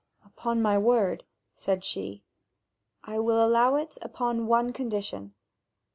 [0.25, 2.23] "Upon my word," said she,
[3.03, 5.35] "I will allow it upon one condition."